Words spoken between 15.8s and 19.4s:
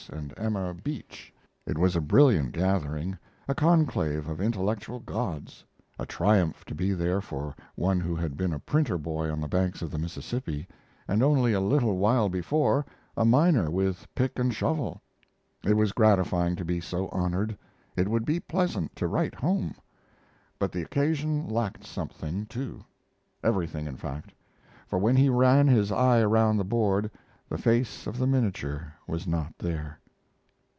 gratifying to be so honored; it would be pleasant to write